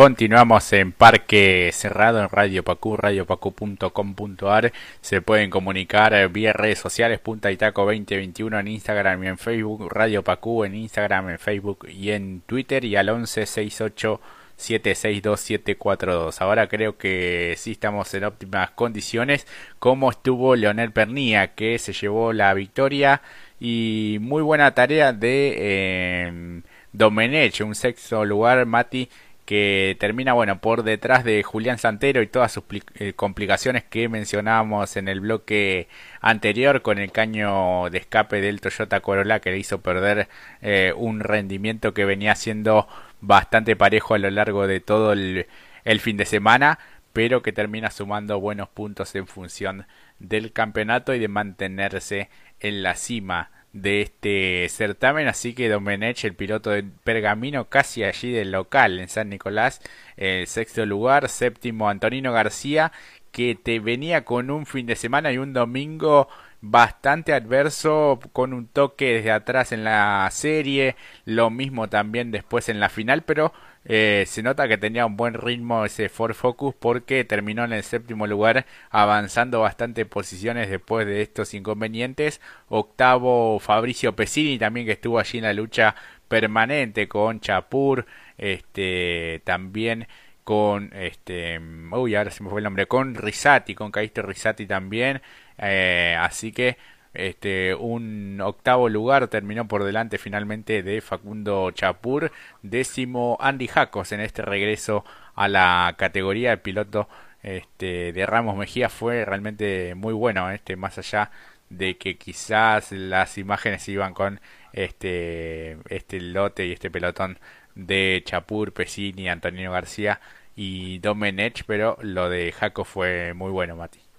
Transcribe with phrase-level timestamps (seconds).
[0.00, 4.72] Continuamos en Parque Cerrado en Radio Pacú, radiopacu.com.ar.
[5.02, 10.24] Se pueden comunicar vía redes sociales, Punta Itaco 2021 en Instagram y en Facebook, Radio
[10.24, 14.20] Pacú en Instagram, en Facebook y en Twitter y al 11 68
[14.56, 16.40] 762742.
[16.40, 19.46] Ahora creo que sí estamos en óptimas condiciones.
[19.78, 23.20] Como estuvo Leonel Pernía, que se llevó la victoria
[23.60, 26.62] y muy buena tarea de eh,
[26.94, 29.10] Domenech, un sexto lugar, Mati
[29.50, 32.62] que termina bueno por detrás de Julián Santero y todas sus
[32.94, 35.88] eh, complicaciones que mencionábamos en el bloque
[36.20, 40.28] anterior con el caño de escape del Toyota Corolla que le hizo perder
[40.62, 42.86] eh, un rendimiento que venía siendo
[43.20, 45.48] bastante parejo a lo largo de todo el,
[45.84, 46.78] el fin de semana
[47.12, 49.88] pero que termina sumando buenos puntos en función
[50.20, 52.30] del campeonato y de mantenerse
[52.60, 58.32] en la cima de este certamen, así que Domenech, el piloto de Pergamino, casi allí
[58.32, 59.80] del local en San Nicolás,
[60.16, 62.92] el sexto lugar, séptimo Antonino García,
[63.30, 66.28] que te venía con un fin de semana y un domingo
[66.60, 72.80] bastante adverso con un toque desde atrás en la serie, lo mismo también después en
[72.80, 73.52] la final, pero
[73.84, 77.82] eh, se nota que tenía un buen ritmo ese Ford Focus porque terminó en el
[77.82, 82.40] séptimo lugar avanzando bastante posiciones después de estos inconvenientes.
[82.68, 85.94] Octavo Fabricio Pesini también que estuvo allí en la lucha
[86.28, 88.06] permanente con Chapur,
[88.38, 90.06] este también
[90.44, 91.60] con este
[91.92, 95.22] uy ahora se me fue el nombre con Risati, con Caisto Risati también,
[95.58, 96.76] eh, así que
[97.14, 102.30] este, un octavo lugar terminó por delante finalmente de Facundo Chapur,
[102.62, 107.08] décimo Andy Jacos en este regreso a la categoría de piloto
[107.42, 111.30] este, de Ramos Mejía fue realmente muy bueno, este, más allá
[111.70, 114.40] de que quizás las imágenes iban con
[114.72, 117.38] este, este lote y este pelotón
[117.74, 120.20] de Chapur, Pesini, Antonino García
[120.56, 124.09] y Domenech, pero lo de Jaco fue muy bueno, Mati.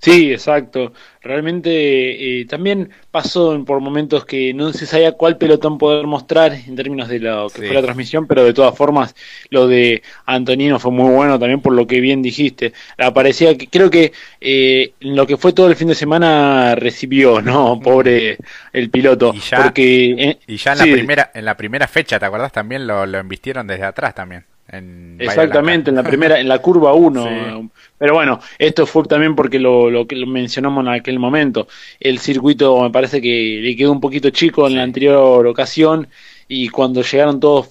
[0.00, 0.94] Sí, exacto.
[1.20, 6.74] Realmente eh, también pasó por momentos que no se sabía cuál pelotón poder mostrar en
[6.74, 9.14] términos de lo que fue la transmisión, pero de todas formas
[9.50, 12.72] lo de Antonino fue muy bueno también por lo que bien dijiste.
[13.14, 17.78] Parecía que creo que eh, lo que fue todo el fin de semana recibió, ¿no?
[17.78, 18.38] Pobre
[18.72, 19.32] el piloto.
[19.34, 22.52] Y ya, porque, eh, y ya en, la primera, en la primera fecha, ¿te acordás?
[22.52, 24.44] También lo, lo embistieron desde atrás también.
[24.72, 27.70] Exactamente, en la primera, en la curva 1.
[27.98, 31.68] Pero bueno, esto fue también porque lo, lo que mencionamos en aquel momento.
[31.98, 36.08] El circuito me parece que le quedó un poquito chico en la anterior ocasión
[36.48, 37.68] y cuando llegaron todos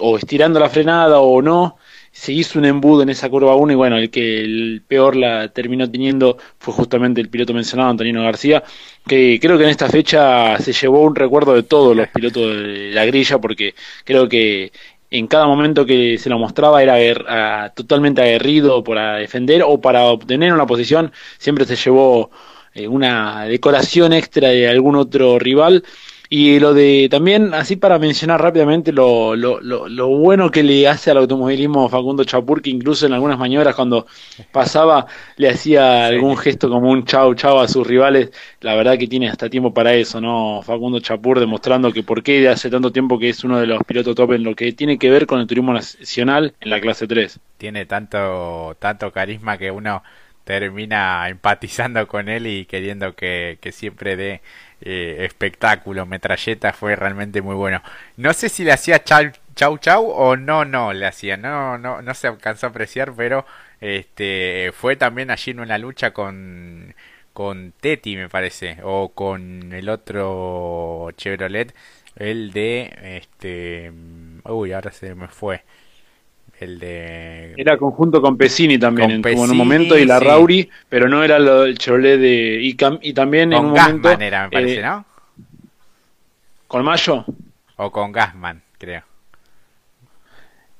[0.00, 1.76] o estirando la frenada o no,
[2.12, 5.48] se hizo un embudo en esa curva 1 y bueno, el que el peor la
[5.48, 8.62] terminó teniendo fue justamente el piloto mencionado, Antonino García,
[9.04, 12.92] que creo que en esta fecha se llevó un recuerdo de todos los pilotos de
[12.92, 14.70] la grilla porque creo que
[15.10, 20.52] en cada momento que se lo mostraba era totalmente aguerrido para defender o para obtener
[20.52, 22.30] una posición, siempre se llevó
[22.74, 25.84] eh, una decoración extra de algún otro rival
[26.30, 31.10] y lo de también, así para mencionar rápidamente lo, lo, lo, bueno que le hace
[31.10, 34.06] al automovilismo Facundo Chapur, que incluso en algunas maniobras cuando
[34.50, 38.30] pasaba le hacía algún gesto como un chau chau a sus rivales.
[38.60, 40.62] La verdad que tiene hasta tiempo para eso, ¿no?
[40.62, 44.14] Facundo Chapur demostrando que por qué hace tanto tiempo que es uno de los pilotos
[44.14, 47.38] top en lo que tiene que ver con el turismo nacional en la clase 3.
[47.58, 50.02] Tiene tanto, tanto carisma que uno
[50.44, 54.42] termina empatizando con él y queriendo que, que siempre dé
[54.84, 57.82] eh, espectáculo, metralleta, fue realmente muy bueno.
[58.16, 62.02] No sé si le hacía chau chau, chau o no, no le hacía, no, no,
[62.02, 63.46] no se alcanzó a apreciar, pero
[63.80, 66.94] este fue también allí en una lucha con
[67.32, 71.74] con Teti me parece o con el otro Chevrolet
[72.16, 73.92] el de este
[74.44, 75.64] uy ahora se me fue
[76.60, 77.54] el de...
[77.56, 81.64] Era conjunto con Pesini también en, un momento y la Rauri, pero no era lo,
[81.64, 82.60] el Chevrolet de...
[82.62, 84.10] Y, y también en un momento...
[84.10, 85.04] era, me parece, eh, ¿no?
[86.66, 87.24] ¿Con Mayo?
[87.76, 89.02] O con Gasman, creo.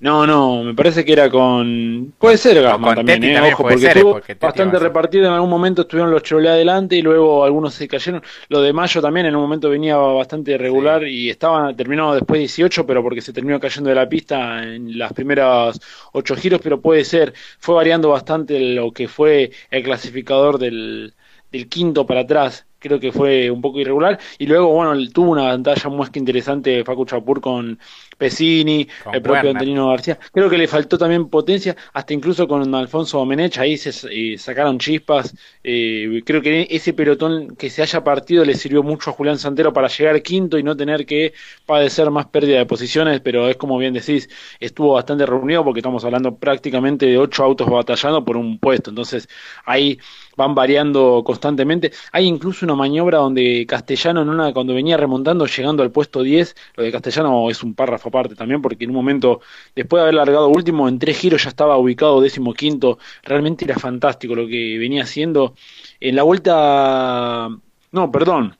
[0.05, 2.13] No, no, me parece que era con.
[2.19, 5.29] Puede ser Gasman también, eh, ojo, porque estuvo bastante repartido.
[5.29, 8.23] En algún momento estuvieron los Chevrolet adelante y luego algunos se cayeron.
[8.51, 12.85] Lo de Mayo también en un momento venía bastante regular y estaba terminado después 18,
[12.85, 15.81] pero porque se terminó cayendo de la pista en las primeras
[16.13, 17.33] ocho giros, pero puede ser.
[17.59, 21.15] Fue variando bastante lo que fue el clasificador del,
[21.51, 24.19] del quinto para atrás creo que fue un poco irregular.
[24.39, 27.79] Y luego, bueno, tuvo una pantalla más que interesante Facu Chapur con
[28.19, 30.19] Pesini, el propio Antonino García.
[30.33, 34.79] Creo que le faltó también potencia, hasta incluso con Alfonso Domenech, ahí se eh, sacaron
[34.79, 35.35] chispas.
[35.63, 39.73] Eh, creo que ese pelotón que se haya partido le sirvió mucho a Julián Santero
[39.73, 41.33] para llegar quinto y no tener que
[41.65, 44.29] padecer más pérdida de posiciones, pero es como bien decís,
[44.61, 48.91] estuvo bastante reunido porque estamos hablando prácticamente de ocho autos batallando por un puesto.
[48.91, 49.27] Entonces
[49.65, 49.99] ahí
[50.37, 51.93] van variando constantemente.
[52.13, 56.55] Hay incluso una maniobra donde Castellano, en una, cuando venía remontando, llegando al puesto 10,
[56.77, 59.41] lo de Castellano es un párrafo aparte también, porque en un momento,
[59.75, 62.99] después de haber largado último, en tres giros ya estaba ubicado décimo quinto.
[63.23, 65.55] Realmente era fantástico lo que venía haciendo.
[66.01, 67.49] En la vuelta.
[67.93, 68.57] No, perdón.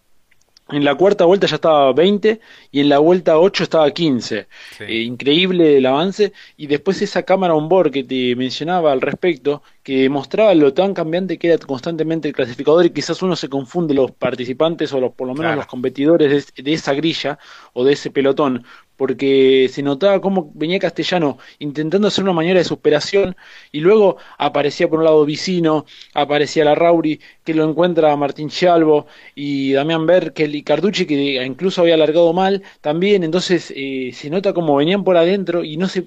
[0.71, 2.41] En la cuarta vuelta ya estaba 20
[2.73, 4.47] y en la vuelta 8 estaba 15.
[4.81, 6.33] Eh, increíble el avance.
[6.57, 10.95] Y después esa cámara on board que te mencionaba al respecto, que mostraba lo tan
[10.95, 15.13] cambiante que era constantemente el clasificador y quizás uno se confunde los participantes o los,
[15.13, 17.39] por lo menos los competidores de, esa grilla
[17.75, 18.65] o de ese pelotón
[18.97, 23.37] porque se notaba cómo venía Castellano intentando hacer una maniera de superación
[23.73, 25.85] y luego aparecía por un lado Vicino,
[26.15, 31.83] aparecía la Rauri, que lo encuentra Martín Chalvo y Damián Berkel y Carducci, que incluso
[31.83, 36.05] había alargado mal también, entonces eh, se nota como venían por adentro y no, se,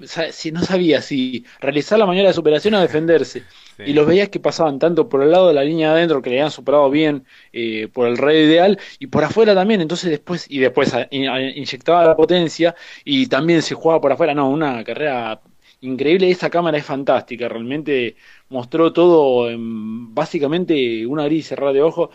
[0.52, 3.44] no sabía si realizar la maniera de superación o defenderse.
[3.86, 6.30] Y los veías que pasaban tanto por el lado de la línea de adentro que
[6.30, 9.80] le habían superado bien eh, por el radio ideal y por afuera también.
[9.80, 12.74] Entonces después y después inyectaba la potencia
[13.04, 14.34] y también se jugaba por afuera.
[14.34, 15.40] No una carrera
[15.80, 16.30] increíble.
[16.30, 18.16] Esa cámara es fantástica realmente
[18.48, 22.10] mostró todo en básicamente una gris cerrada de ojo.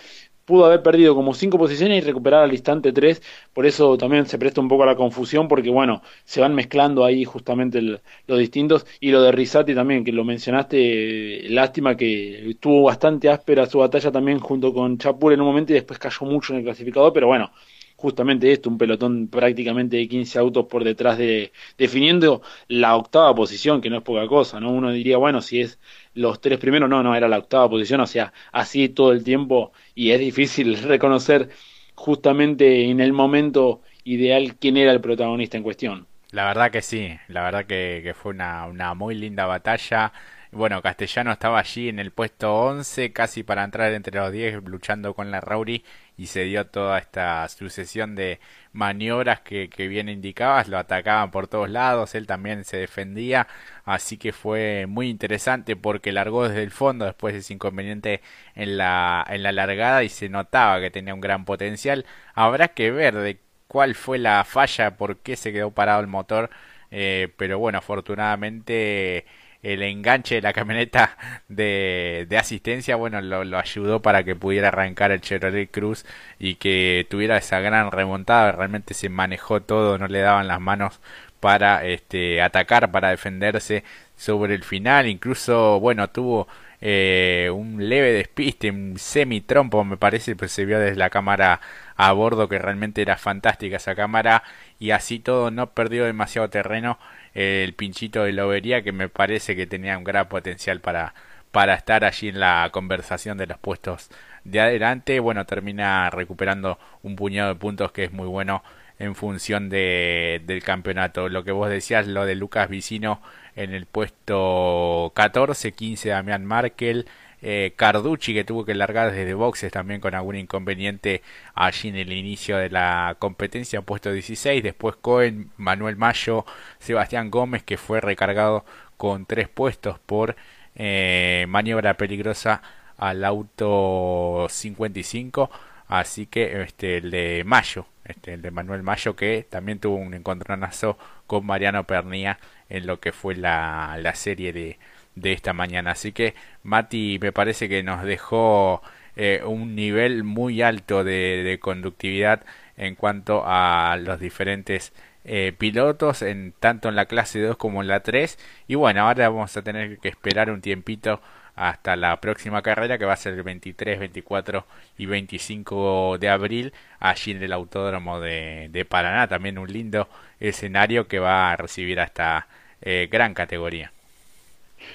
[0.45, 3.21] Pudo haber perdido como cinco posiciones y recuperar al instante tres,
[3.53, 7.05] por eso también se presta un poco a la confusión, porque bueno, se van mezclando
[7.05, 12.83] ahí justamente los distintos, y lo de Risati también, que lo mencionaste, lástima que estuvo
[12.83, 16.51] bastante áspera su batalla también junto con Chapur en un momento y después cayó mucho
[16.51, 17.49] en el clasificador, pero bueno,
[17.95, 23.79] justamente esto, un pelotón prácticamente de 15 autos por detrás de, definiendo la octava posición,
[23.81, 24.71] que no es poca cosa, ¿no?
[24.71, 25.79] Uno diría, bueno, si es
[26.13, 29.71] los tres primeros, no, no, era la octava posición, o sea, así todo el tiempo,
[29.95, 31.49] y es difícil reconocer
[31.95, 36.07] justamente en el momento ideal quién era el protagonista en cuestión.
[36.31, 40.11] La verdad que sí, la verdad que, fue una, una muy linda batalla.
[40.51, 45.13] Bueno, Castellano estaba allí en el puesto 11, casi para entrar entre los 10, luchando
[45.13, 45.83] con la Rauri
[46.17, 48.39] y se dio toda esta sucesión de
[48.71, 53.47] maniobras que, que bien indicabas, lo atacaban por todos lados, él también se defendía,
[53.85, 58.21] así que fue muy interesante porque largó desde el fondo después de ese inconveniente
[58.55, 62.05] en la, en la largada y se notaba que tenía un gran potencial.
[62.33, 66.49] Habrá que ver de cuál fue la falla, por qué se quedó parado el motor,
[66.91, 69.25] eh, pero bueno, afortunadamente
[69.63, 71.17] el enganche de la camioneta
[71.47, 76.05] de, de asistencia, bueno, lo, ayudó para que pudiera arrancar el Chevrolet Cruz
[76.37, 78.51] y que tuviera esa gran remontada.
[78.51, 80.99] Realmente se manejó todo, no le daban las manos
[81.39, 83.83] para este, atacar, para defenderse
[84.15, 85.07] sobre el final.
[85.07, 86.47] Incluso, bueno, tuvo
[86.81, 91.61] eh, un leve despiste, un semi-trompo, me parece, pues se vio desde la cámara
[91.95, 94.43] a bordo que realmente era fantástica esa cámara
[94.79, 96.97] y así todo no perdió demasiado terreno
[97.33, 101.13] el pinchito de Lobería que me parece que tenía un gran potencial para,
[101.51, 104.09] para estar allí en la conversación de los puestos
[104.43, 105.19] de adelante.
[105.19, 108.63] Bueno, termina recuperando un puñado de puntos que es muy bueno
[108.99, 111.29] en función de, del campeonato.
[111.29, 113.21] Lo que vos decías, lo de Lucas Vicino
[113.55, 117.07] en el puesto 14, 15 Damián Markel,
[117.45, 121.21] eh, Carducci que tuvo que largar desde boxes también con algún inconveniente
[121.53, 126.45] allí en el inicio de la competencia, puesto 16, después Cohen, Manuel Mayo,
[126.79, 128.63] Sebastián Gómez que fue recargado
[128.95, 130.37] con tres puestos por
[130.75, 132.61] eh, maniobra peligrosa
[132.97, 135.51] al auto 55,
[135.89, 140.13] así que este el de Mayo, este el de Manuel Mayo que también tuvo un
[140.13, 142.39] encontronazo con Mariano Pernía
[142.69, 144.79] en lo que fue la, la serie de
[145.15, 145.91] de esta mañana.
[145.91, 148.81] Así que Mati me parece que nos dejó
[149.15, 152.43] eh, un nivel muy alto de, conductividad
[152.77, 154.93] en cuanto a los diferentes
[155.25, 158.37] eh, pilotos, en, tanto en la clase 2 como en la 3.
[158.67, 161.21] Y bueno, ahora vamos a tener que esperar un tiempito
[161.55, 164.65] hasta la próxima carrera que va a ser el 23, 24
[164.97, 169.27] y 25 de abril allí en el autódromo de, de Paraná.
[169.27, 172.47] También un lindo escenario que va a recibir hasta
[172.81, 173.91] eh, gran categoría.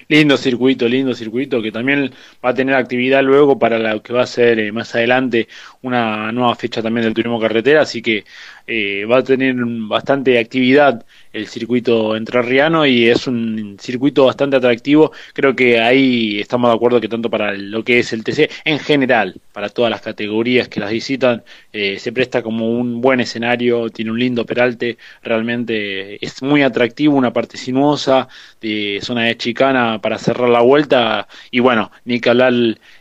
[0.09, 2.11] Lindo circuito, lindo circuito que también
[2.45, 5.49] va a tener actividad luego para lo que va a ser eh, más adelante
[5.83, 8.25] una nueva fecha también del turismo carretera, así que
[8.67, 15.13] eh, va a tener bastante actividad el circuito entrerriano y es un circuito bastante atractivo.
[15.35, 18.79] Creo que ahí estamos de acuerdo que tanto para lo que es el TC, en
[18.79, 21.43] general, para todas las categorías que las visitan,
[21.73, 27.17] eh, se presta como un buen escenario, tiene un lindo peralte, realmente es muy atractivo,
[27.17, 28.29] una parte sinuosa,
[28.61, 32.21] de zona de chicana para cerrar la vuelta y bueno, ni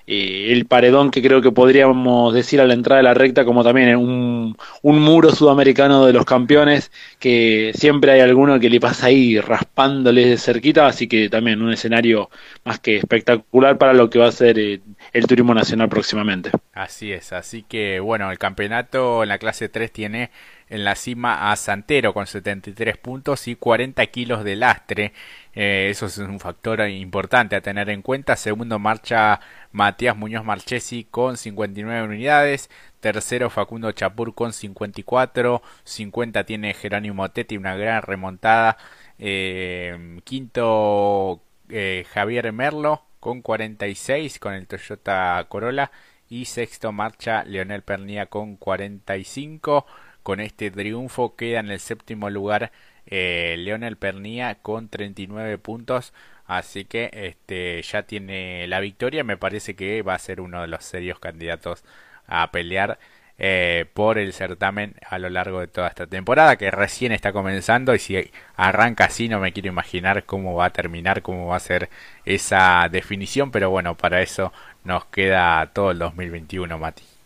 [0.07, 3.61] eh, el paredón que creo que podríamos decir a la entrada de la recta como
[3.61, 9.07] también un, un muro sudamericano de los campeones que siempre hay alguno que le pasa
[9.07, 12.29] ahí raspándole de cerquita, así que también un escenario
[12.63, 14.79] más que espectacular para lo que va a ser eh,
[15.11, 16.51] el turismo nacional próximamente.
[16.73, 20.29] Así es, así que bueno, el campeonato en la clase 3 tiene
[20.69, 25.13] en la cima a Santero con 73 puntos y 40 kilos de lastre.
[25.53, 28.35] Eh, eso es un factor importante a tener en cuenta.
[28.35, 29.39] Segundo marcha
[29.71, 32.69] Matías Muñoz Marchesi con 59 unidades.
[32.99, 35.61] Tercero Facundo Chapur con 54.
[35.83, 38.77] 50 tiene Jerónimo Tetti, una gran remontada.
[39.19, 45.91] Eh, quinto eh, Javier Merlo con 46 con el Toyota Corolla.
[46.29, 49.85] Y sexto marcha Leonel Pernía con 45.
[50.27, 52.73] Con este triunfo queda en el séptimo lugar
[53.05, 56.11] eh, Leonel Pernía con 39 puntos.
[56.45, 59.23] Así que este ya tiene la victoria.
[59.23, 61.85] Me parece que va a ser uno de los serios candidatos
[62.27, 62.99] a pelear
[63.37, 67.95] eh, por el certamen a lo largo de toda esta temporada que recién está comenzando
[67.95, 71.61] y si arranca así no me quiero imaginar cómo va a terminar, cómo va a
[71.61, 71.89] ser
[72.25, 74.51] esa definición, pero bueno, para eso
[74.83, 77.16] nos queda todo el 2021, Mati.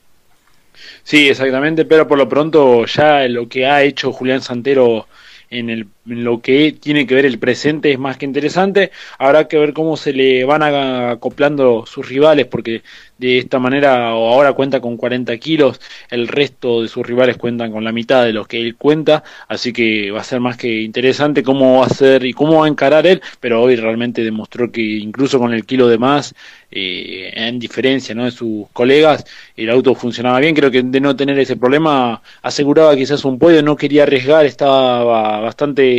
[1.03, 5.07] Sí, exactamente, pero por lo pronto ya lo que ha hecho Julián Santero
[5.49, 8.91] en, el, lo que tiene que ver el presente es más que interesante.
[9.17, 12.83] Habrá que ver cómo se le van acoplando sus rivales, porque
[13.21, 15.79] de esta manera ahora cuenta con 40 kilos,
[16.09, 19.71] el resto de sus rivales cuentan con la mitad de los que él cuenta, así
[19.71, 22.69] que va a ser más que interesante cómo va a ser y cómo va a
[22.69, 26.33] encarar él, pero hoy realmente demostró que incluso con el kilo de más,
[26.71, 28.25] eh, en diferencia ¿no?
[28.25, 29.23] de sus colegas,
[29.55, 33.61] el auto funcionaba bien, creo que de no tener ese problema aseguraba quizás un podio,
[33.61, 35.90] no quería arriesgar, estaba bastante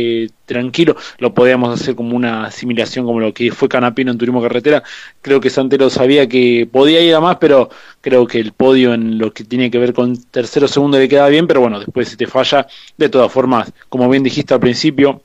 [0.45, 4.83] tranquilo, lo podíamos hacer como una asimilación como lo que fue Canapino en Turismo Carretera,
[5.21, 7.69] creo que Santero sabía que podía ir a más, pero
[8.01, 11.27] creo que el podio en lo que tiene que ver con tercero segundo le queda
[11.29, 15.21] bien, pero bueno, después si te falla, de todas formas, como bien dijiste al principio,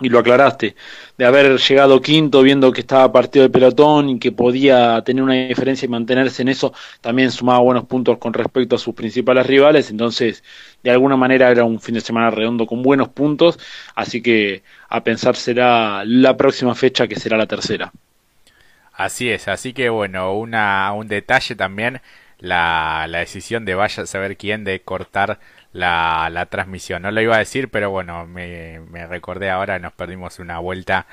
[0.00, 0.76] y lo aclaraste,
[1.18, 5.34] de haber llegado quinto viendo que estaba partido el pelotón y que podía tener una
[5.34, 9.90] diferencia y mantenerse en eso, también sumaba buenos puntos con respecto a sus principales rivales,
[9.90, 10.42] entonces
[10.82, 13.58] de alguna manera era un fin de semana redondo con buenos puntos,
[13.94, 17.92] así que a pensar será la próxima fecha que será la tercera.
[18.92, 22.02] Así es, así que bueno, una, un detalle también,
[22.38, 25.40] la, la decisión de vaya a saber quién de cortar
[25.72, 27.02] la, la transmisión.
[27.02, 31.06] No lo iba a decir, pero bueno, me, me recordé ahora, nos perdimos una vuelta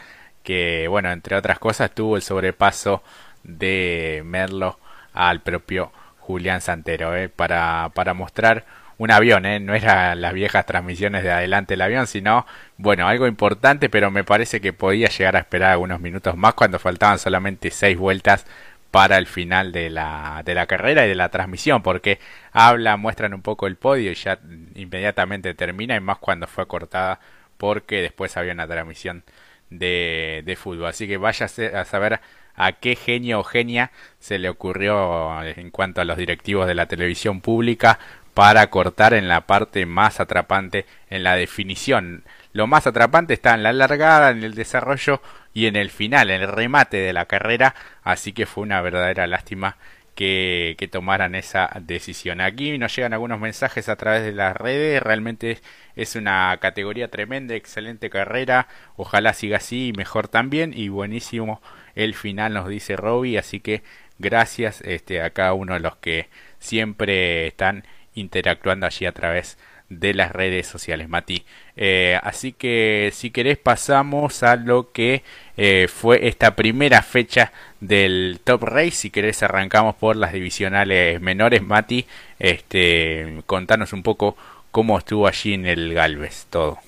[0.43, 3.03] que, bueno, entre otras cosas, tuvo el sobrepaso
[3.43, 4.79] de Merlo
[5.13, 7.29] al propio Julián Santero, ¿eh?
[7.29, 8.65] para, para mostrar
[8.97, 9.59] un avión, ¿eh?
[9.59, 12.45] no eran las viejas transmisiones de adelante el avión, sino,
[12.77, 16.79] bueno, algo importante, pero me parece que podía llegar a esperar algunos minutos más cuando
[16.79, 18.45] faltaban solamente seis vueltas
[18.91, 22.19] para el final de la, de la carrera y de la transmisión, porque
[22.51, 24.39] habla, muestran un poco el podio y ya
[24.75, 27.19] inmediatamente termina, y más cuando fue cortada,
[27.57, 29.23] porque después había una transmisión
[29.69, 30.87] de, de fútbol.
[30.87, 32.21] Así que vaya a saber
[32.55, 36.87] a qué genio o genia se le ocurrió en cuanto a los directivos de la
[36.87, 37.99] televisión pública
[38.33, 42.23] para cortar en la parte más atrapante, en la definición.
[42.53, 45.21] Lo más atrapante está en la largada, en el desarrollo
[45.57, 47.73] y en el final, en el remate de la carrera,
[48.03, 49.77] así que fue una verdadera lástima
[50.13, 52.41] que, tomaran esa decisión.
[52.41, 55.57] Aquí nos llegan algunos mensajes a través de las redes, realmente
[55.95, 61.59] es una categoría tremenda, excelente carrera, ojalá siga así y mejor también, y buenísimo
[61.95, 63.81] el final nos dice Robbie, así que
[64.19, 67.83] gracias este, a cada uno de los que siempre están
[68.13, 71.45] interactuando allí a través de las redes sociales, Mati.
[71.75, 75.23] Eh, así que si querés pasamos a lo que
[75.55, 78.91] eh, fue esta primera fecha del Top Race.
[78.91, 82.05] Si querés arrancamos por las divisionales menores, Mati.
[82.39, 84.35] Este, contanos un poco
[84.71, 86.79] cómo estuvo allí en el Galvez todo.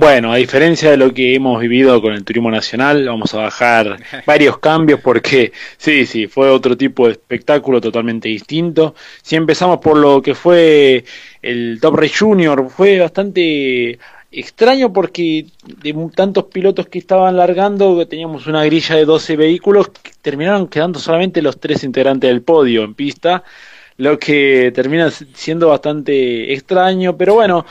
[0.00, 3.98] Bueno, a diferencia de lo que hemos vivido con el turismo nacional, vamos a bajar
[4.26, 8.94] varios cambios porque sí, sí, fue otro tipo de espectáculo totalmente distinto.
[9.22, 11.04] Si empezamos por lo que fue
[11.42, 13.98] el Top Race Junior, fue bastante
[14.30, 20.12] extraño porque de tantos pilotos que estaban largando, teníamos una grilla de 12 vehículos, que
[20.22, 23.42] terminaron quedando solamente los tres integrantes del podio en pista,
[23.96, 27.66] lo que termina siendo bastante extraño, pero bueno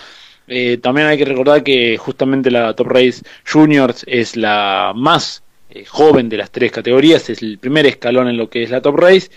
[0.47, 5.83] Eh, también hay que recordar que justamente la Top Race Juniors es la más eh,
[5.85, 8.95] joven de las tres categorías, es el primer escalón en lo que es la Top
[8.97, 9.29] Race.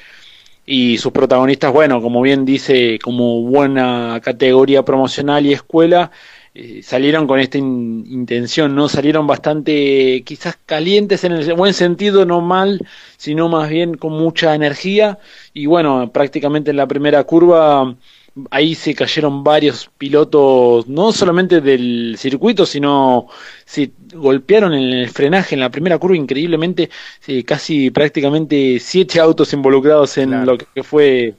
[0.66, 6.12] Y sus protagonistas, bueno, como bien dice, como buena categoría promocional y escuela,
[6.54, 8.88] eh, salieron con esta intención, ¿no?
[8.88, 12.80] Salieron bastante quizás calientes en el buen sentido, no mal,
[13.16, 15.18] sino más bien con mucha energía.
[15.54, 17.94] Y bueno, prácticamente en la primera curva
[18.50, 23.28] ahí se cayeron varios pilotos, no solamente del circuito, sino
[23.64, 26.90] se golpearon en el frenaje en la primera curva increíblemente,
[27.44, 31.34] casi prácticamente siete autos involucrados en lo que fue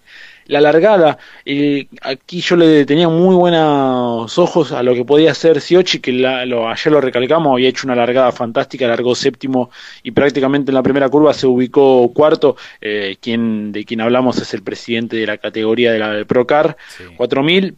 [0.47, 5.61] la largada, eh, aquí yo le tenía muy buenos ojos a lo que podía hacer
[5.61, 9.69] Siochi, que lo, ayer lo recalcamos, había hecho una largada fantástica, largó séptimo
[10.03, 12.55] y prácticamente en la primera curva se ubicó cuarto.
[12.81, 16.77] Eh, quien, de quien hablamos es el presidente de la categoría de la Procar,
[17.17, 17.75] 4000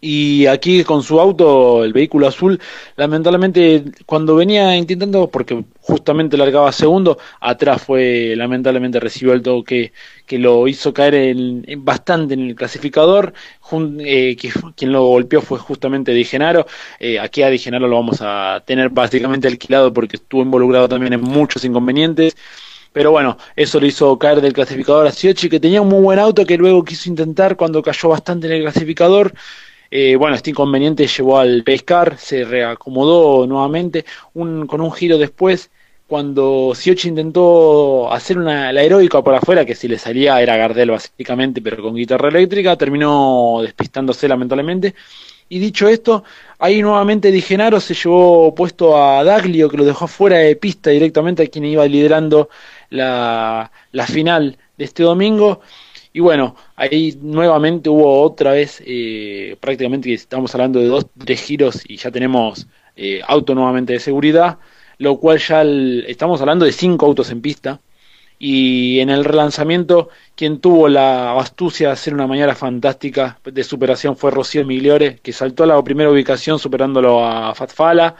[0.00, 2.58] y aquí con su auto, el vehículo azul,
[2.96, 9.92] lamentablemente cuando venía intentando, porque justamente largaba segundo, atrás fue, lamentablemente recibió el toque
[10.26, 13.34] que lo hizo caer en, bastante en el clasificador,
[13.98, 14.36] eh,
[14.76, 16.66] quien lo golpeó fue justamente Di Genaro,
[16.98, 21.12] eh, aquí a Di Genaro lo vamos a tener básicamente alquilado porque estuvo involucrado también
[21.12, 22.36] en muchos inconvenientes,
[22.92, 26.18] pero bueno, eso lo hizo caer del clasificador a Siochi, que tenía un muy buen
[26.18, 29.32] auto que luego quiso intentar cuando cayó bastante en el clasificador,
[29.90, 34.04] eh, bueno, este inconveniente llevó al pescar, se reacomodó nuevamente.
[34.32, 35.70] Con un giro después,
[36.06, 40.90] cuando Siochi intentó hacer una, la heroica por afuera, que si le salía era Gardel
[40.90, 44.94] básicamente, pero con guitarra eléctrica, terminó despistándose lamentablemente.
[45.48, 46.22] Y dicho esto,
[46.60, 50.90] ahí nuevamente Di Genaro se llevó puesto a Daglio, que lo dejó fuera de pista
[50.90, 52.48] directamente a quien iba liderando
[52.90, 55.60] la, la final de este domingo.
[56.12, 61.82] Y bueno, ahí nuevamente hubo otra vez, eh, prácticamente estamos hablando de dos, tres giros
[61.86, 64.58] y ya tenemos eh, auto nuevamente de seguridad,
[64.98, 67.80] lo cual ya estamos hablando de cinco autos en pista.
[68.42, 74.16] Y en el relanzamiento, quien tuvo la astucia de hacer una mañana fantástica de superación
[74.16, 78.16] fue Rocío Migliore, que saltó a la primera ubicación superándolo a Fatfala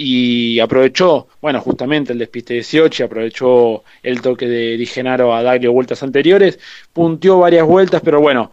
[0.00, 5.42] y aprovechó, bueno, justamente el despiste de Siochi, aprovechó el toque de Di Genaro a
[5.42, 6.60] Daglio vueltas anteriores,
[6.92, 8.52] puntió varias vueltas, pero bueno,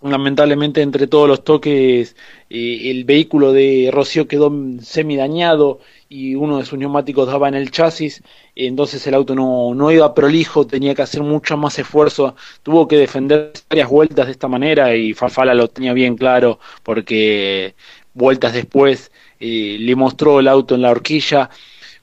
[0.00, 2.16] lamentablemente entre todos los toques
[2.48, 7.54] eh, el vehículo de Rocío quedó semi dañado y uno de sus neumáticos daba en
[7.54, 8.22] el chasis,
[8.54, 12.96] entonces el auto no, no iba prolijo, tenía que hacer mucho más esfuerzo, tuvo que
[12.96, 17.74] defender varias vueltas de esta manera y Farfala lo tenía bien claro porque
[18.14, 21.50] vueltas después le mostró el auto en la horquilla.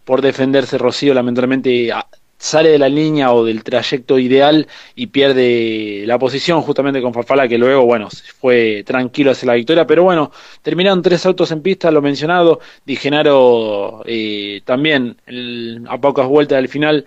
[0.04, 1.92] Por defenderse, Rocío lamentablemente
[2.44, 7.48] sale de la línea o del trayecto ideal y pierde la posición justamente con Farfala
[7.48, 8.10] que luego, bueno,
[8.42, 10.30] fue tranquilo hacia la victoria, pero bueno,
[10.62, 15.16] terminaron tres autos en pista, lo mencionado, Di Genaro eh, también
[15.88, 17.06] a pocas vueltas del final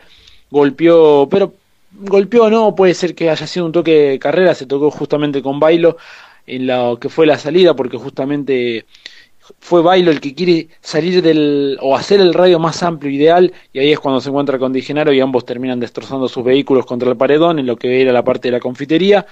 [0.50, 1.52] golpeó, pero
[1.92, 5.60] golpeó no, puede ser que haya sido un toque de carrera, se tocó justamente con
[5.60, 5.98] Bailo
[6.46, 8.86] en lo que fue la salida porque justamente
[9.60, 13.78] fue Bailo el que quiere salir del o hacer el radio más amplio ideal y
[13.78, 17.16] ahí es cuando se encuentra con Digenaro y ambos terminan destrozando sus vehículos contra el
[17.16, 19.26] paredón en lo que era la parte de la confitería.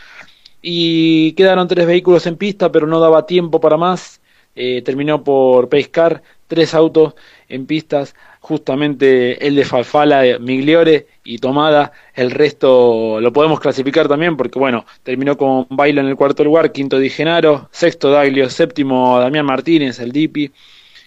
[0.62, 4.20] Y quedaron tres vehículos en pista pero no daba tiempo para más.
[4.56, 7.14] Eh, terminó por pescar tres autos
[7.48, 14.36] en pistas justamente el de Falfala, Migliore y Tomada, el resto lo podemos clasificar también
[14.36, 19.18] porque bueno, terminó con Bailo en el cuarto lugar, quinto Di Genaro, sexto Daglio, séptimo
[19.18, 20.52] Damián Martínez, el Dipi,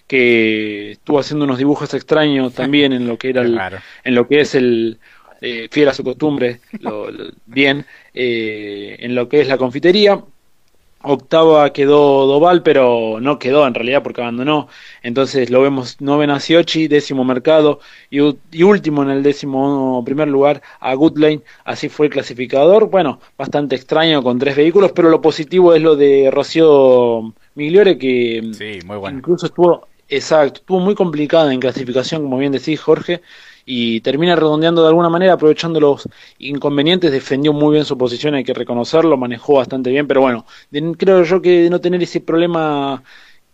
[0.08, 3.56] que estuvo haciendo unos dibujos extraños también en lo que era el,
[4.02, 4.98] en lo que es el
[5.40, 6.58] eh, fiel a su costumbre,
[7.46, 10.20] bien, eh, en lo que es la confitería,
[11.02, 14.68] Octava quedó Doval, pero no quedó en realidad porque abandonó.
[15.02, 17.80] Entonces lo vemos novena Siochi, décimo Mercado
[18.10, 18.20] y,
[18.62, 21.42] último en el décimo primer lugar a Goodlane.
[21.64, 22.90] Así fue el clasificador.
[22.90, 28.50] Bueno, bastante extraño con tres vehículos, pero lo positivo es lo de Rocío Migliore que
[28.52, 29.18] sí, muy bueno.
[29.18, 33.20] incluso estuvo, exacto, estuvo muy complicada en clasificación, como bien decís Jorge
[33.70, 38.42] y termina redondeando de alguna manera, aprovechando los inconvenientes, defendió muy bien su posición, hay
[38.44, 40.46] que reconocerlo, manejó bastante bien, pero bueno,
[40.96, 43.02] creo yo que de no tener ese problema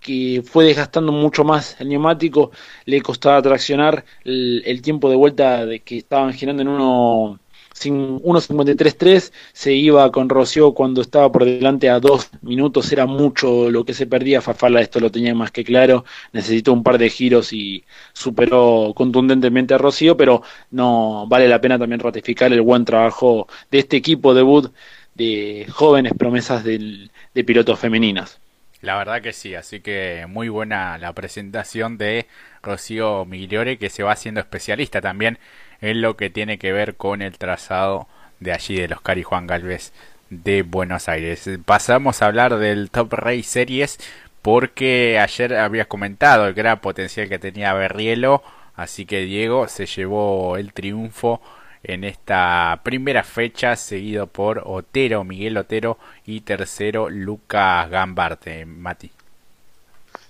[0.00, 2.52] que fue desgastando mucho más el neumático,
[2.84, 7.40] le costaba traccionar el, el tiempo de vuelta de que estaban girando en uno
[7.74, 13.84] 1.53.3 se iba con Rocío cuando estaba por delante a dos minutos, era mucho lo
[13.84, 17.52] que se perdía, Fafala esto lo tenía más que claro, necesitó un par de giros
[17.52, 23.48] y superó contundentemente a Rocío, pero no vale la pena también ratificar el buen trabajo
[23.70, 24.72] de este equipo debut
[25.14, 28.38] de jóvenes promesas de pilotos femeninas.
[28.84, 32.26] La verdad que sí, así que muy buena la presentación de
[32.62, 35.38] Rocío Migliore que se va haciendo especialista también
[35.84, 38.08] en lo que tiene que ver con el trazado
[38.40, 39.92] de allí de los Cari Juan Galvez
[40.30, 41.48] de Buenos Aires.
[41.66, 43.98] Pasamos a hablar del Top Race Series
[44.40, 48.42] porque ayer habías comentado el gran potencial que tenía Berrielo,
[48.74, 51.42] así que Diego se llevó el triunfo
[51.82, 59.13] en esta primera fecha, seguido por Otero, Miguel Otero y tercero Lucas Gambarte, Mati.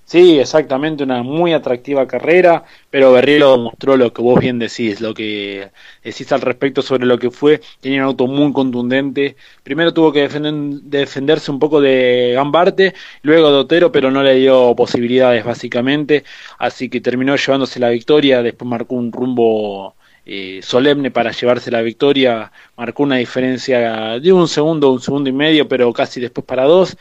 [0.07, 5.14] Sí, exactamente, una muy atractiva carrera, pero Berrielo mostró lo que vos bien decís, lo
[5.14, 5.71] que
[6.03, 10.29] decís al respecto sobre lo que fue, tenía un auto muy contundente, primero tuvo que
[10.29, 16.25] defenderse un poco de Gambarte, luego de Otero, pero no le dio posibilidades básicamente,
[16.59, 21.81] así que terminó llevándose la victoria, después marcó un rumbo eh, solemne para llevarse la
[21.81, 26.64] victoria, marcó una diferencia de un segundo, un segundo y medio, pero casi después para
[26.64, 26.97] dos,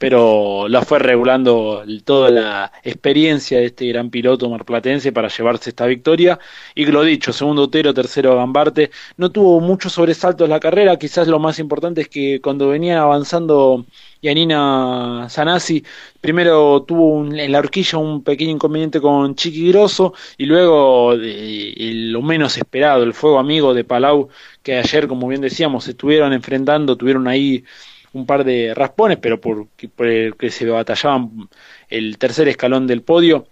[0.00, 5.84] pero la fue regulando toda la experiencia de este gran piloto marplatense para llevarse esta
[5.84, 6.38] victoria.
[6.74, 8.90] Y lo dicho, segundo Otero, tercero Gambarte.
[9.18, 13.84] No tuvo muchos sobresaltos la carrera, quizás lo más importante es que cuando venían avanzando
[14.22, 15.84] Yanina Sanasi,
[16.18, 22.22] primero tuvo en la horquilla un pequeño inconveniente con Chiqui Grosso y luego eh, lo
[22.22, 24.30] menos esperado, el fuego amigo de Palau,
[24.62, 27.64] que ayer, como bien decíamos, estuvieron enfrentando, tuvieron ahí
[28.12, 31.48] un par de raspones, pero por, por el que se batallaban
[31.88, 33.46] el tercer escalón del podio.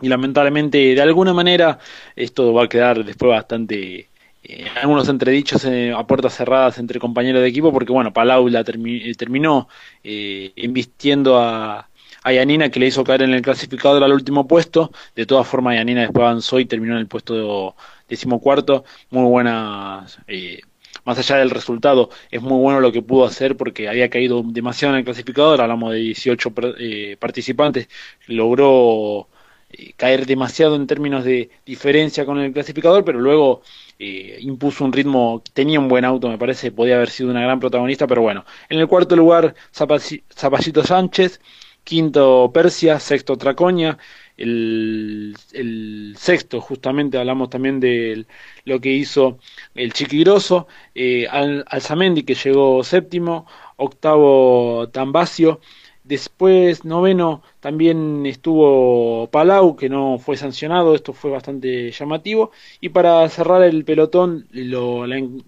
[0.00, 1.78] Y lamentablemente, de alguna manera,
[2.16, 4.08] esto va a quedar después bastante
[4.42, 8.60] eh, algunos entredichos eh, a puertas cerradas entre compañeros de equipo, porque bueno, Palau la
[8.60, 9.68] eh, terminó
[10.02, 11.88] eh, invistiendo a,
[12.24, 14.92] Yanina, que le hizo caer en el clasificador al último puesto.
[15.14, 17.74] De todas formas, Yanina después avanzó y terminó en el puesto
[18.08, 18.84] decimocuarto.
[19.10, 20.60] Muy buena eh,
[21.04, 24.94] más allá del resultado, es muy bueno lo que pudo hacer porque había caído demasiado
[24.94, 27.88] en el clasificador, hablamos de 18 eh, participantes,
[28.26, 29.28] logró
[29.70, 33.62] eh, caer demasiado en términos de diferencia con el clasificador, pero luego
[33.98, 37.60] eh, impuso un ritmo, tenía un buen auto, me parece, podía haber sido una gran
[37.60, 41.40] protagonista, pero bueno, en el cuarto lugar, Zapallito Sánchez,
[41.84, 43.98] quinto Persia, sexto Tracoña,
[44.36, 48.26] el, sexto, justamente hablamos también de
[48.64, 49.38] lo que hizo
[49.74, 55.60] el Chiquigroso, eh, Al, Alzamendi que llegó séptimo, octavo Tambacio,
[56.04, 63.28] después noveno también estuvo Palau que no fue sancionado, esto fue bastante llamativo, y para
[63.28, 65.04] cerrar el pelotón lo,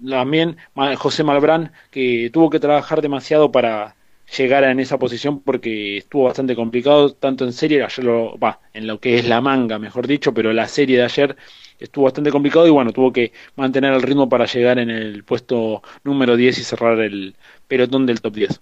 [0.08, 0.56] también
[0.96, 3.96] José Malbrán que tuvo que trabajar demasiado para
[4.36, 8.86] llegara en esa posición porque estuvo bastante complicado tanto en serie ayer lo va en
[8.86, 11.36] lo que es la manga mejor dicho pero la serie de ayer
[11.78, 15.82] estuvo bastante complicado y bueno tuvo que mantener el ritmo para llegar en el puesto
[16.04, 17.36] número 10 y cerrar el
[17.68, 18.60] pelotón del top 10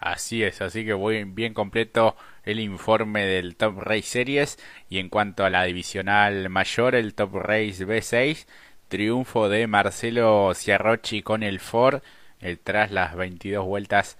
[0.00, 5.08] Así es, así que voy bien completo el informe del Top Race Series y en
[5.08, 8.46] cuanto a la divisional mayor, el Top Race B6,
[8.88, 12.00] triunfo de Marcelo Ciarrochi con el Ford
[12.40, 14.18] el, tras las 22 vueltas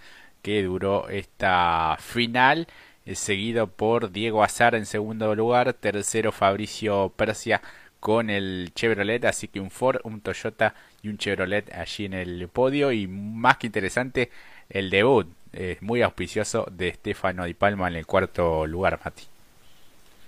[0.48, 2.68] que duró esta final,
[3.04, 7.60] eh, seguido por Diego Azar en segundo lugar, tercero Fabricio Persia
[8.00, 12.48] con el Chevrolet, así que un Ford, un Toyota y un Chevrolet allí en el
[12.48, 14.30] podio y más que interesante
[14.70, 19.24] el debut, es muy auspicioso de Stefano Di Palma en el cuarto lugar, Mati.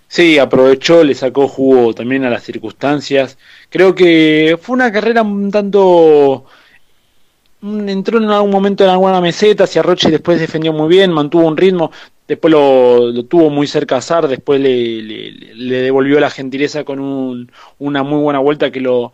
[0.06, 3.38] Sí, aprovechó, le sacó jugo también a las circunstancias.
[3.70, 6.44] Creo que fue una carrera un tanto
[7.62, 11.56] entró en algún momento en alguna meseta, hacia Roche después defendió muy bien, mantuvo un
[11.56, 11.90] ritmo,
[12.26, 18.02] después lo, tuvo muy cerca a Zar, después le, devolvió la gentileza con un, una
[18.02, 19.12] muy buena vuelta que lo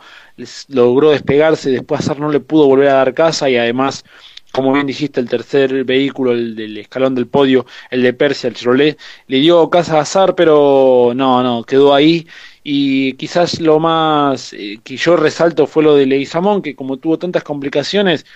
[0.68, 4.04] logró despegarse, después a Zar no le pudo volver a dar casa y además,
[4.52, 8.54] como bien dijiste, el tercer vehículo, el del escalón del podio, el de Persia, el
[8.54, 12.26] Chevrolet, le dio casa a Zar, pero no, no, quedó ahí
[12.68, 17.16] y quizás lo más eh, que yo resalto fue lo de Leguizamón, que como tuvo
[17.16, 18.26] tantas complicaciones,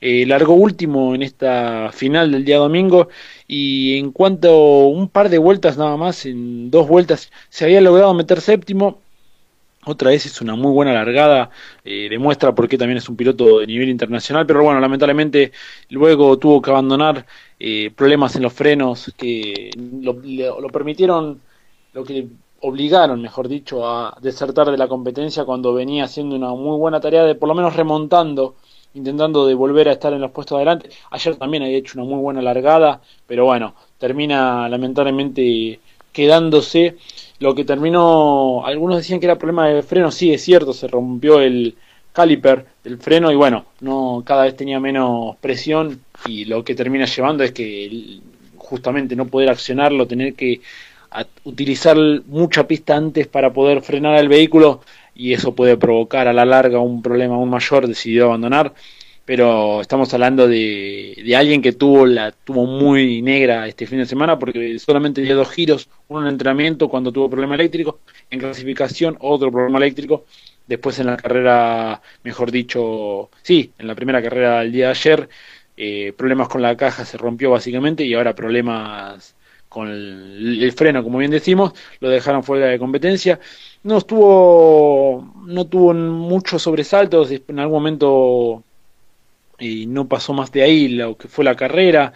[0.00, 3.08] eh, largó último en esta final del día domingo
[3.46, 8.14] y en cuanto un par de vueltas nada más, en dos vueltas se había logrado
[8.14, 9.00] meter séptimo.
[9.86, 11.50] Otra vez es una muy buena largada,
[11.84, 15.52] eh, demuestra por qué también es un piloto de nivel internacional, pero bueno, lamentablemente
[15.90, 17.26] luego tuvo que abandonar
[17.94, 19.70] problemas en los frenos que
[20.02, 20.14] lo,
[20.60, 21.40] lo permitieron,
[21.92, 22.26] lo que
[22.60, 27.24] obligaron, mejor dicho, a desertar de la competencia cuando venía haciendo una muy buena tarea
[27.24, 28.56] de por lo menos remontando,
[28.94, 30.90] intentando de volver a estar en los puestos adelante.
[31.10, 35.80] Ayer también había hecho una muy buena largada, pero bueno, termina lamentablemente
[36.12, 36.96] quedándose.
[37.38, 41.40] Lo que terminó, algunos decían que era problema de freno, sí es cierto, se rompió
[41.40, 41.76] el
[42.12, 47.04] caliper del freno y bueno, no cada vez tenía menos presión y lo que termina
[47.04, 48.18] llevando es que
[48.56, 50.60] justamente no poder accionarlo, tener que
[51.44, 54.80] utilizar mucha pista antes para poder frenar al vehículo
[55.14, 58.74] y eso puede provocar a la larga un problema aún mayor, decidió abandonar.
[59.24, 64.06] Pero estamos hablando de, de alguien que tuvo la tuvo muy negra este fin de
[64.06, 69.18] semana porque solamente dio dos giros, uno en entrenamiento cuando tuvo problema eléctrico, en clasificación
[69.20, 70.24] otro problema eléctrico,
[70.66, 75.28] después en la carrera, mejor dicho, sí, en la primera carrera del día de ayer,
[75.76, 79.34] eh, problemas con la caja se rompió básicamente y ahora problemas
[79.78, 83.38] con el, freno, como bien decimos, lo dejaron fuera de competencia.
[83.84, 88.64] No estuvo, no tuvo muchos sobresaltos, en algún momento
[89.58, 92.12] y no pasó más de ahí lo que fue la carrera.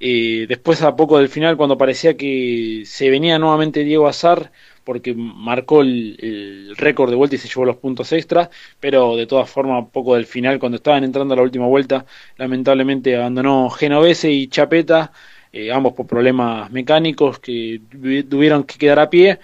[0.00, 4.50] Eh, después a poco del final, cuando parecía que se venía nuevamente Diego Azar,
[4.84, 9.50] porque marcó el, récord de vuelta y se llevó los puntos extras, pero de todas
[9.50, 14.48] formas, poco del final, cuando estaban entrando a la última vuelta, lamentablemente abandonó Genovese y
[14.48, 15.12] Chapeta
[15.54, 17.80] eh, ambos por problemas mecánicos que
[18.28, 19.38] tuvieron que quedar a pie,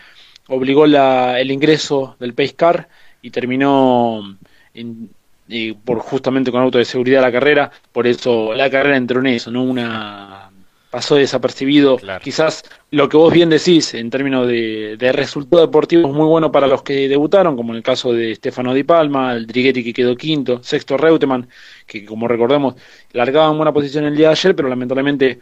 [0.49, 2.89] obligó la, el ingreso del Pace Car
[3.23, 4.37] y terminó
[4.75, 9.29] eh, por justamente con auto de seguridad la carrera, por eso la carrera entró en
[9.29, 10.51] eso, no una
[10.91, 12.01] pasó desapercibido.
[12.21, 16.51] Quizás lo que vos bien decís en términos de, de resultado deportivo es muy bueno
[16.51, 19.93] para los que debutaron, como en el caso de Stefano Di Palma, el Drighetti que
[19.93, 21.49] quedó quinto, sexto Reutemann,
[21.87, 22.75] que como recordemos
[23.13, 25.39] largaba en buena posición el día de ayer, pero lamentablemente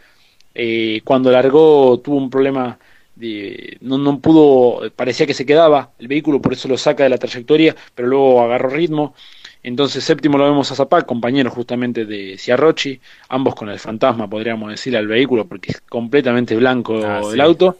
[0.61, 2.77] eh, cuando largó tuvo un problema
[3.15, 7.09] de, no, no pudo, parecía que se quedaba el vehículo, por eso lo saca de
[7.09, 9.15] la trayectoria, pero luego agarró ritmo.
[9.63, 14.69] Entonces séptimo lo vemos a Zapac, compañero justamente de Ciarrochi, ambos con el fantasma, podríamos
[14.69, 17.77] decir, al vehículo, porque es completamente blanco ah, el auto.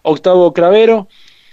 [0.00, 1.08] Octavo Cravero,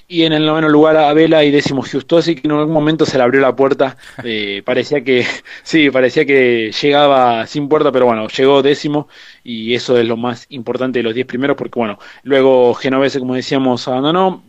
[0.07, 3.17] y en el noveno lugar a Vela y décimo Justosi, que en algún momento se
[3.17, 3.97] le abrió la puerta.
[4.25, 5.25] Eh, parecía que,
[5.63, 9.07] sí, parecía que llegaba sin puerta, pero bueno, llegó décimo
[9.43, 13.35] y eso es lo más importante de los diez primeros, porque bueno, luego Genovese, como
[13.35, 14.43] decíamos, abandonó.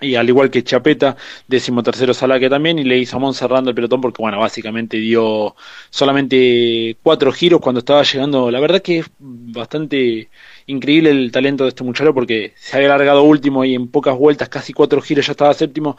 [0.00, 1.16] Y al igual que Chapeta,
[1.48, 5.56] décimo tercero Salaque también, y le hizo Mon cerrando el pelotón porque, bueno, básicamente dio
[5.88, 8.50] solamente cuatro giros cuando estaba llegando.
[8.50, 10.28] La verdad que es bastante
[10.66, 14.48] increíble el talento de este muchacho porque se había largado último y en pocas vueltas,
[14.48, 15.96] casi cuatro giros ya estaba séptimo.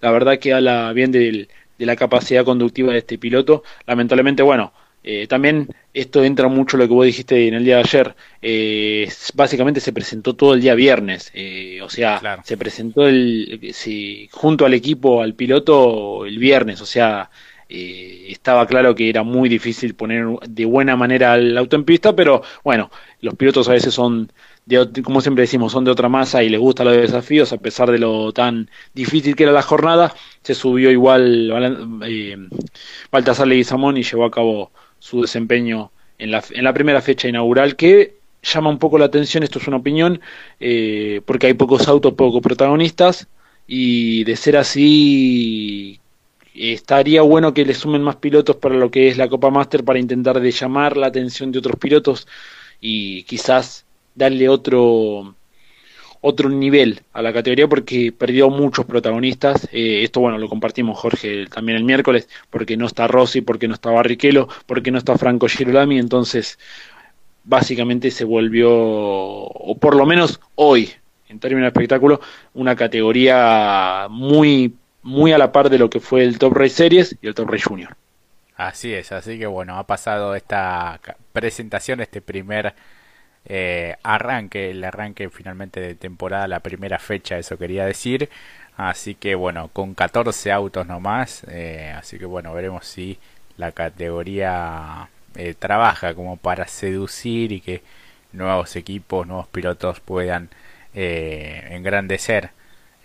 [0.00, 1.48] La verdad que habla bien de,
[1.78, 3.62] de la capacidad conductiva de este piloto.
[3.86, 4.72] Lamentablemente, bueno,
[5.08, 8.16] eh, también esto entra mucho lo que vos dijiste en el día de ayer.
[8.42, 11.30] Eh, básicamente se presentó todo el día viernes.
[11.32, 13.72] Eh, o sea, se presentó el,
[14.32, 16.80] junto al equipo, al piloto, el viernes.
[16.80, 17.30] O sea,
[17.68, 22.14] eh, estaba claro que era muy difícil poner de buena manera el auto en pista,
[22.14, 24.30] pero bueno, los pilotos a veces son,
[24.66, 27.90] de, como siempre decimos, son de otra masa y les gustan los desafíos, a pesar
[27.90, 31.52] de lo tan difícil que era la jornada, se subió igual
[32.04, 32.36] eh,
[33.10, 37.76] Baltasar Leguizamón y llevó a cabo su desempeño en la, en la primera fecha inaugural,
[37.76, 40.20] que llama un poco la atención, esto es una opinión,
[40.60, 43.28] eh, porque hay pocos autos, pocos protagonistas,
[43.66, 46.00] y de ser así
[46.56, 49.98] estaría bueno que le sumen más pilotos para lo que es la Copa Master para
[49.98, 52.26] intentar de llamar la atención de otros pilotos
[52.80, 55.34] y quizás darle otro
[56.20, 59.68] otro nivel a la categoría porque perdió muchos protagonistas.
[59.70, 63.74] Eh, esto, bueno, lo compartimos Jorge también el miércoles, porque no está Rossi, porque no
[63.74, 66.58] está Barrichello, porque no está Franco Girolami, entonces
[67.44, 70.90] básicamente se volvió, o por lo menos hoy,
[71.28, 72.20] en términos de espectáculo,
[72.54, 74.74] una categoría muy
[75.06, 77.48] muy a la par de lo que fue el Top Race Series y el Top
[77.48, 77.96] Race Junior.
[78.56, 80.98] Así es, así que bueno, ha pasado esta
[81.32, 82.74] presentación, este primer
[83.44, 88.28] eh, arranque, el arranque finalmente de temporada, la primera fecha, eso quería decir.
[88.76, 93.18] Así que bueno, con 14 autos nomás, eh, así que bueno, veremos si
[93.56, 97.82] la categoría eh, trabaja como para seducir y que
[98.32, 100.50] nuevos equipos, nuevos pilotos puedan
[100.94, 102.50] engrandecer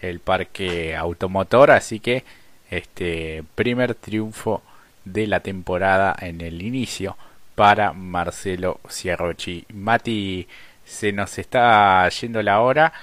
[0.01, 2.23] el parque automotor, así que
[2.69, 4.61] este primer triunfo
[5.05, 7.17] de la temporada en el inicio
[7.55, 9.65] para Marcelo Ciarrochi.
[9.73, 10.47] Mati,
[10.85, 12.93] se nos está yendo la hora,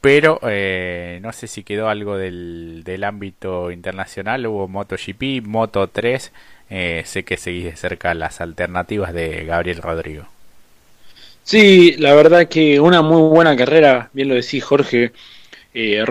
[0.00, 4.46] pero eh, no sé si quedó algo del, del ámbito internacional.
[4.46, 6.32] Hubo MotoGP, Moto 3.
[6.70, 10.26] Eh, sé que seguís de cerca las alternativas de Gabriel Rodrigo.
[11.42, 15.12] Sí, la verdad que una muy buena carrera, bien lo decís Jorge.
[15.78, 16.02] Eh,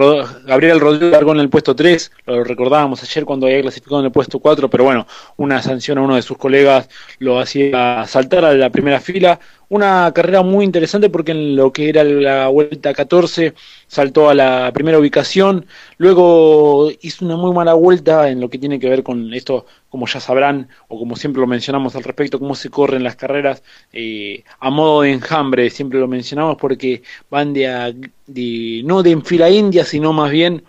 [0.45, 4.11] Gabriel Rodríguez largó en el puesto 3, lo recordábamos ayer cuando había clasificado en el
[4.11, 8.53] puesto 4, pero bueno, una sanción a uno de sus colegas lo hacía saltar a
[8.53, 13.55] la primera fila, una carrera muy interesante porque en lo que era la vuelta 14
[13.87, 15.65] saltó a la primera ubicación,
[15.97, 20.07] luego hizo una muy mala vuelta en lo que tiene que ver con esto, como
[20.07, 24.43] ya sabrán, o como siempre lo mencionamos al respecto, cómo se corren las carreras eh,
[24.59, 29.49] a modo de enjambre, siempre lo mencionamos porque van de, de no de en fila
[29.49, 30.63] india, sino más bien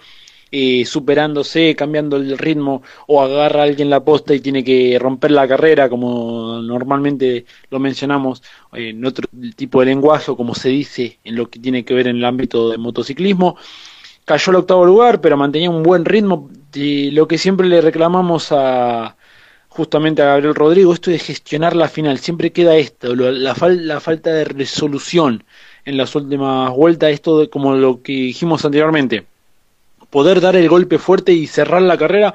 [0.50, 5.32] eh, superándose, cambiando el ritmo, o agarra a alguien la posta y tiene que romper
[5.32, 11.18] la carrera, como normalmente lo mencionamos en otro tipo de lenguaje, o como se dice
[11.24, 13.56] en lo que tiene que ver en el ámbito del motociclismo.
[14.24, 16.50] Cayó al octavo lugar, pero mantenía un buen ritmo.
[16.74, 19.16] Y lo que siempre le reclamamos a
[19.68, 24.32] justamente a Gabriel Rodrigo, esto de gestionar la final, siempre queda esto, la, la falta
[24.32, 25.44] de resolución
[25.85, 29.26] en las últimas vueltas, esto de, como lo que dijimos anteriormente
[30.16, 32.33] poder dar el golpe fuerte y cerrar la carrera.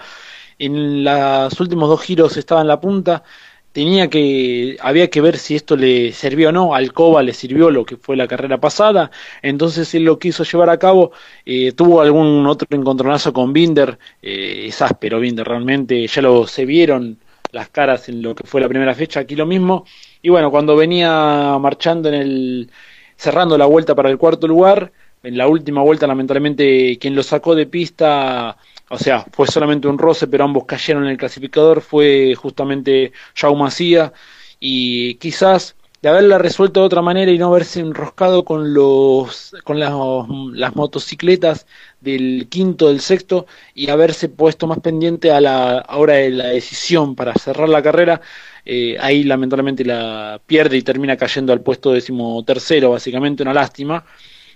[0.59, 3.23] En los últimos dos giros estaba en la punta.
[3.71, 6.75] Tenía que, había que ver si esto le sirvió o no.
[6.75, 9.09] Al Coba le sirvió lo que fue la carrera pasada.
[9.41, 11.11] Entonces él lo quiso llevar a cabo.
[11.43, 13.97] Eh, tuvo algún otro encontronazo con Binder.
[14.21, 16.05] Eh, es áspero Binder realmente.
[16.05, 17.17] Ya lo se vieron
[17.51, 19.21] las caras en lo que fue la primera fecha.
[19.21, 19.85] Aquí lo mismo.
[20.21, 22.69] Y bueno, cuando venía marchando en el,
[23.15, 24.91] cerrando la vuelta para el cuarto lugar,
[25.23, 28.57] en la última vuelta, lamentablemente, quien lo sacó de pista,
[28.89, 33.63] o sea, fue solamente un roce, pero ambos cayeron en el clasificador, fue justamente Jaume
[33.63, 34.13] Macía,
[34.59, 39.79] y quizás de haberla resuelto de otra manera y no haberse enroscado con los con
[39.79, 41.67] las, motocicletas
[41.99, 47.15] del quinto del sexto y haberse puesto más pendiente a la hora de la decisión
[47.15, 48.21] para cerrar la carrera
[48.65, 54.03] eh, ahí lamentablemente la pierde y termina cayendo al puesto decimotercero básicamente una lástima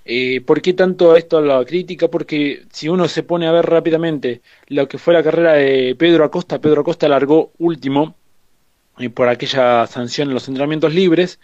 [0.05, 2.07] eh, ¿Por qué tanto esto la crítica?
[2.09, 6.23] Porque si uno se pone a ver rápidamente lo que fue la carrera de Pedro
[6.23, 8.15] Acosta, Pedro Acosta largó último
[8.99, 11.39] eh, por aquella sanción en los entrenamientos libres,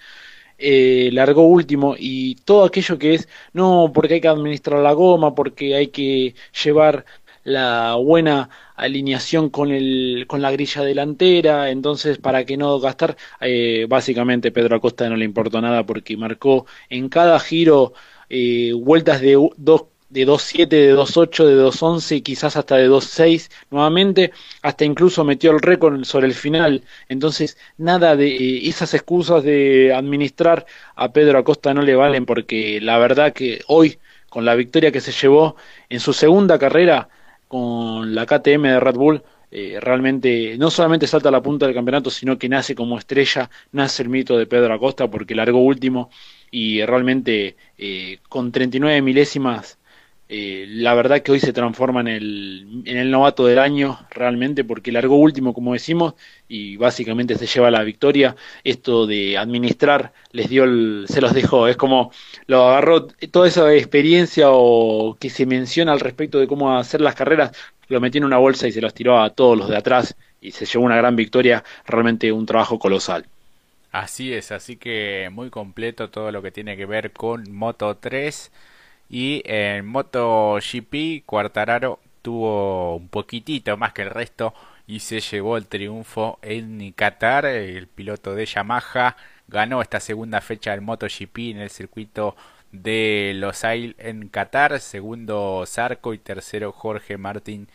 [0.57, 5.33] eh, largó último y todo aquello que es, no, porque hay que administrar la goma,
[5.35, 7.05] porque hay que llevar
[7.43, 13.85] la buena alineación con el con la grilla delantera entonces para que no gastar eh,
[13.89, 17.93] básicamente Pedro Acosta no le importó nada porque marcó en cada giro
[18.33, 24.31] eh, vueltas de 2 de 2.7, de 2.8, de 2.11 quizás hasta de 2.6 nuevamente,
[24.61, 26.83] hasta incluso metió el récord sobre el final.
[27.09, 30.65] Entonces, nada de eh, esas excusas de administrar
[30.95, 35.01] a Pedro Acosta no le valen porque la verdad que hoy, con la victoria que
[35.01, 35.55] se llevó
[35.89, 37.09] en su segunda carrera
[37.47, 41.75] con la KTM de Red Bull, eh, realmente no solamente salta a la punta del
[41.75, 46.09] campeonato, sino que nace como estrella, nace el mito de Pedro Acosta porque largó último
[46.51, 49.79] y realmente eh, con 39 milésimas
[50.33, 54.63] eh, la verdad que hoy se transforma en el, en el novato del año realmente
[54.63, 56.13] porque largó último como decimos
[56.47, 58.37] y básicamente se lleva la victoria.
[58.63, 61.67] Esto de administrar les dio el, se los dejó.
[61.67, 62.13] Es como
[62.47, 67.15] lo agarró toda esa experiencia o que se menciona al respecto de cómo hacer las
[67.15, 67.51] carreras
[67.89, 70.51] lo metió en una bolsa y se los tiró a todos los de atrás y
[70.51, 73.25] se llevó una gran victoria realmente un trabajo colosal
[73.91, 78.51] Así es, así que muy completo todo lo que tiene que ver con Moto 3
[79.09, 84.53] y en Moto GP Cuartararo tuvo un poquitito más que el resto
[84.87, 87.45] y se llevó el triunfo en Qatar.
[87.45, 92.35] El piloto de Yamaha ganó esta segunda fecha del MotoGP en el circuito
[92.71, 94.79] de Los Ailes en Qatar.
[94.79, 97.67] Segundo Zarco y tercero Jorge Martín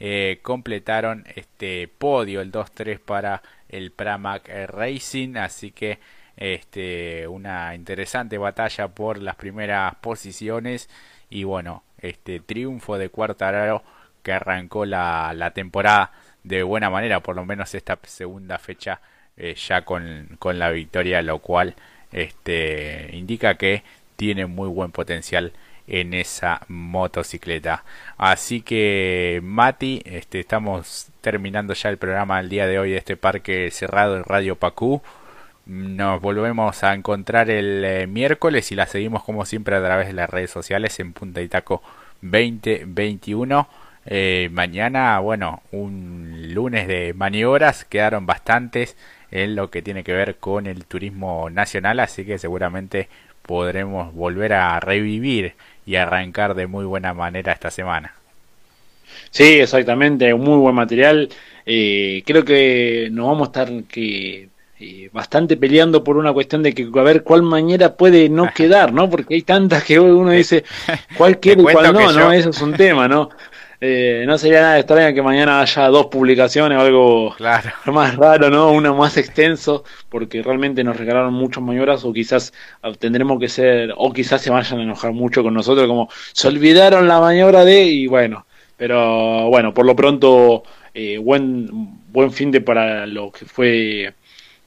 [0.00, 5.98] eh, completaron este podio, el 2-3 para el Pramac Racing, así que
[6.36, 10.88] este una interesante batalla por las primeras posiciones.
[11.30, 13.82] Y bueno, este triunfo de Cuartararo
[14.22, 16.12] que arrancó la, la temporada
[16.44, 19.00] de buena manera, por lo menos esta segunda fecha
[19.36, 21.74] eh, ya con, con la victoria, lo cual
[22.12, 23.82] este indica que
[24.16, 25.52] tiene muy buen potencial
[25.88, 27.84] en esa motocicleta.
[28.16, 33.16] Así que Mati, este, estamos terminando ya el programa del día de hoy de este
[33.16, 35.02] parque cerrado en Radio Pacú.
[35.66, 40.14] Nos volvemos a encontrar el eh, miércoles y la seguimos como siempre a través de
[40.14, 41.82] las redes sociales en Punta y Taco
[42.22, 43.68] 2021.
[44.06, 48.96] Eh, mañana, bueno, un lunes de maniobras, quedaron bastantes
[49.30, 53.08] en lo que tiene que ver con el turismo nacional, así que seguramente
[53.42, 55.54] podremos volver a revivir
[55.88, 58.12] y arrancar de muy buena manera esta semana.
[59.30, 61.30] Sí, exactamente, un muy buen material.
[61.64, 66.74] Eh, creo que nos vamos a estar que eh, bastante peleando por una cuestión de
[66.74, 69.08] que a ver cuál manera puede no quedar, ¿no?
[69.08, 70.62] Porque hay tantas que uno dice
[71.16, 72.32] cuál quiere y cuál no, ¿no?
[72.32, 73.30] Eso es un tema, ¿no?
[73.80, 77.70] eh, no sería nada extraño que mañana haya dos publicaciones o algo claro.
[77.92, 78.72] más raro, ¿no?
[78.72, 82.52] Uno más extenso, porque realmente nos regalaron muchas mayoras o quizás
[82.98, 87.06] tendremos que ser, o quizás se vayan a enojar mucho con nosotros, como se olvidaron
[87.06, 90.64] la maniobra de, y bueno, pero bueno, por lo pronto,
[90.94, 91.68] eh, buen,
[92.10, 94.14] buen fin de para lo que fue,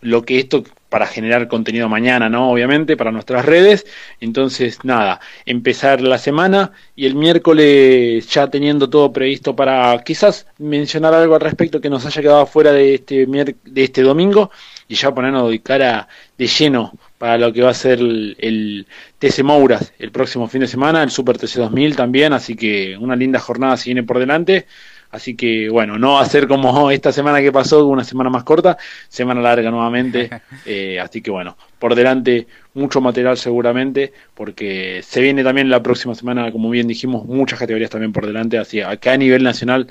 [0.01, 2.51] lo que esto para generar contenido mañana, ¿no?
[2.51, 3.85] Obviamente, para nuestras redes.
[4.19, 11.13] Entonces, nada, empezar la semana y el miércoles ya teniendo todo previsto para quizás mencionar
[11.13, 14.51] algo al respecto que nos haya quedado fuera de este, de este domingo
[14.89, 18.85] y ya ponernos de cara de lleno para lo que va a ser el, el
[19.17, 23.15] TC Mouras el próximo fin de semana, el Super TC 2000 también, así que una
[23.15, 24.65] linda jornada se viene por delante.
[25.11, 28.43] Así que bueno, no va a ser como esta semana que pasó, una semana más
[28.43, 30.29] corta, semana larga nuevamente.
[30.65, 36.13] Eh, así que bueno, por delante mucho material seguramente, porque se viene también la próxima
[36.13, 38.57] semana, como bien dijimos, muchas categorías también por delante.
[38.57, 39.87] Así que acá a nivel nacional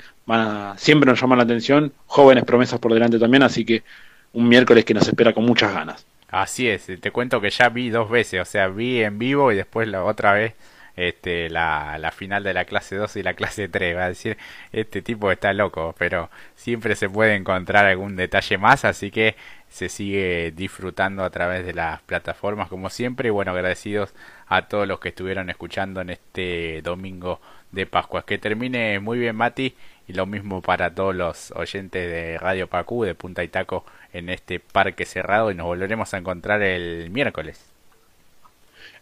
[0.77, 3.83] siempre nos llama la atención, jóvenes promesas por delante también, así que
[4.33, 6.05] un miércoles que nos espera con muchas ganas.
[6.29, 9.57] Así es, te cuento que ya vi dos veces, o sea, vi en vivo y
[9.57, 10.53] después la otra vez
[11.07, 13.95] este, la, la final de la clase 2 y la clase 3.
[13.95, 14.37] Va a decir,
[14.71, 19.35] este tipo está loco, pero siempre se puede encontrar algún detalle más, así que
[19.69, 23.29] se sigue disfrutando a través de las plataformas como siempre.
[23.29, 24.13] Y bueno, agradecidos
[24.47, 27.41] a todos los que estuvieron escuchando en este domingo
[27.71, 28.25] de Pascua.
[28.25, 29.75] Que termine muy bien, Mati,
[30.07, 34.29] y lo mismo para todos los oyentes de Radio Pacú, de Punta y Taco, en
[34.29, 35.51] este parque cerrado.
[35.51, 37.70] Y nos volveremos a encontrar el miércoles.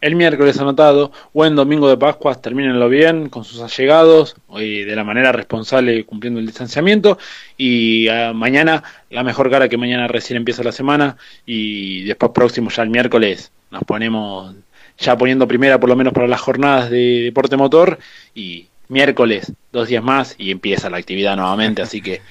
[0.01, 5.03] El miércoles anotado, buen domingo de Pascuas, termínenlo bien con sus allegados y de la
[5.03, 7.17] manera responsable cumpliendo el distanciamiento.
[7.57, 12.69] Y ah, mañana, la mejor cara que mañana recién empieza la semana y después próximo
[12.69, 14.55] ya el miércoles nos ponemos
[14.97, 17.99] ya poniendo primera por lo menos para las jornadas de deporte motor
[18.33, 22.21] y miércoles dos días más y empieza la actividad nuevamente, así que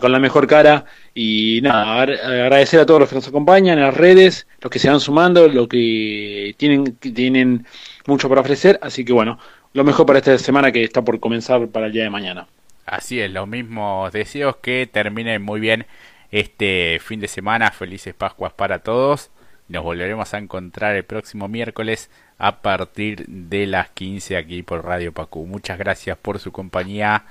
[0.00, 0.84] con la mejor cara.
[1.18, 4.90] Y nada, agradecer a todos los que nos acompañan en las redes, los que se
[4.90, 7.66] van sumando, los que tienen, tienen
[8.06, 8.78] mucho para ofrecer.
[8.82, 9.38] Así que bueno,
[9.72, 12.46] lo mejor para esta semana que está por comenzar para el día de mañana.
[12.84, 15.86] Así es, los mismos deseos que terminen muy bien
[16.32, 17.70] este fin de semana.
[17.70, 19.30] Felices Pascuas para todos.
[19.68, 25.12] Nos volveremos a encontrar el próximo miércoles a partir de las 15 aquí por Radio
[25.12, 25.46] Pacu.
[25.46, 27.24] Muchas gracias por su compañía